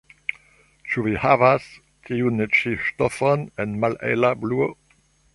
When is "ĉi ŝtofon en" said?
2.59-3.75